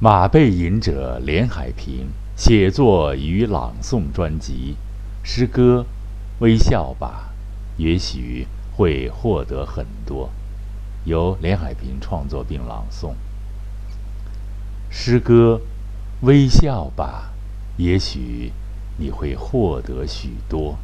[0.00, 4.76] 马背吟者连海平写作与朗诵专辑，
[5.24, 5.84] 诗歌
[6.40, 7.32] 《微笑吧》，
[7.82, 8.46] 也许
[8.76, 10.30] 会获得很多。
[11.04, 13.14] 由连海平创作并朗诵。
[14.88, 15.60] 诗歌
[16.24, 17.32] 《微笑吧》，
[17.82, 18.52] 也许
[18.98, 20.78] 你会获得许多。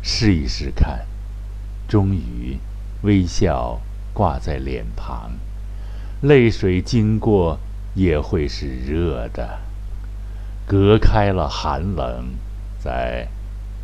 [0.00, 1.04] 试一试看，
[1.88, 2.56] 终于，
[3.02, 3.80] 微笑
[4.14, 5.32] 挂在脸庞，
[6.22, 7.58] 泪水经过
[7.94, 9.60] 也会是热的，
[10.66, 12.30] 隔开了寒冷，
[12.78, 13.28] 在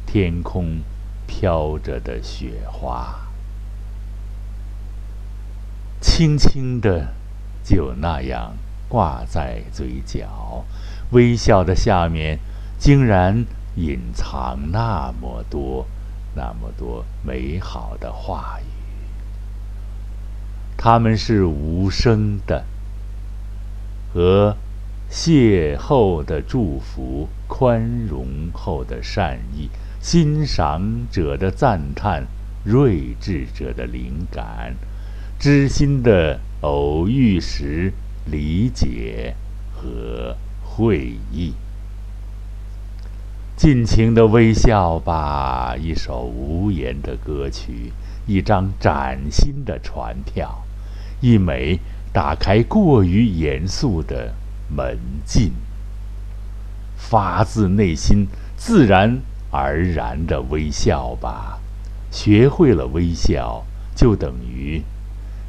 [0.07, 0.81] 天空
[1.27, 3.21] 飘着的雪花，
[6.01, 7.15] 轻轻的，
[7.63, 8.55] 就那样
[8.89, 10.65] 挂在嘴角，
[11.13, 12.39] 微笑的下面，
[12.79, 13.45] 竟然
[13.77, 15.87] 隐藏那么多。
[16.37, 18.74] 那么多美好的话语，
[20.85, 22.67] 他们是无声的，
[24.13, 24.55] 和
[25.11, 32.27] 邂逅的祝福、宽容后的善意、欣赏者的赞叹、
[32.65, 34.75] 睿智者的灵感、
[35.39, 37.91] 知心的偶遇时
[38.27, 39.35] 理解
[39.73, 41.55] 和会意。
[43.57, 47.91] 尽情的微笑吧，一首无言的歌曲，
[48.27, 50.64] 一张崭新的船票，
[51.25, 51.81] 一枚
[52.13, 54.35] 打开过于严肃的
[54.69, 55.53] 门禁。
[56.99, 58.27] 发自内心、
[58.59, 61.59] 自然而然的微笑吧，
[62.11, 63.65] 学会了微笑，
[63.97, 64.83] 就等于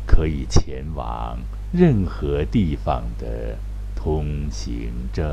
[0.08, 1.38] 可以前往
[1.74, 3.58] 任何地方的
[3.94, 5.26] 通行证。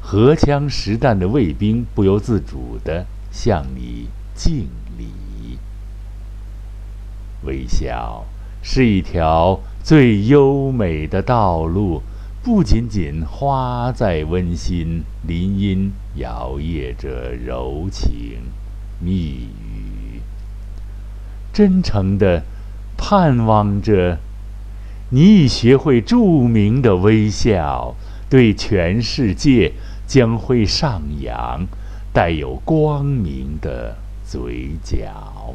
[0.00, 4.81] 荷枪实弹的卫兵不由自主地向你敬礼。
[7.44, 8.24] 微笑
[8.62, 12.02] 是一条最优美的道路，
[12.42, 18.38] 不仅仅花在温馨，林荫摇曳着柔情
[19.00, 20.20] 蜜语，
[21.52, 22.42] 真诚地
[22.96, 24.18] 盼望着
[25.10, 27.94] 你已学会著名的微笑，
[28.28, 29.72] 对全世界。
[30.04, 31.66] 将会上扬，
[32.12, 35.54] 带有光明的嘴角，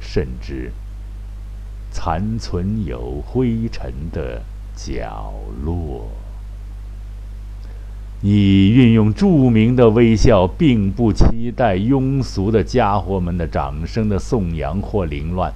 [0.00, 0.72] 甚至
[2.06, 4.40] 残存有灰尘的
[4.76, 5.34] 角
[5.64, 6.06] 落。
[8.20, 15.52] 你运用著名的微笑，并不期待庸俗的家伙们的掌声的颂扬或凌乱，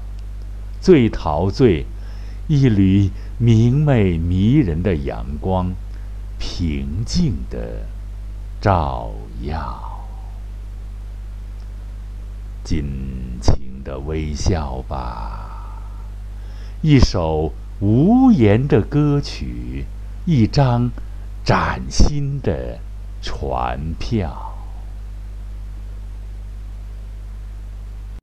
[0.80, 1.86] 最陶醉
[2.48, 5.72] 一缕明媚迷人的阳光，
[6.40, 7.86] 平静的。
[8.60, 9.12] 照
[9.42, 10.04] 耀，
[12.64, 12.84] 尽
[13.40, 15.49] 情的微笑吧。
[16.82, 19.84] 一首无言的歌曲，
[20.24, 20.90] 一张
[21.44, 22.78] 崭新的
[23.20, 24.49] 船票。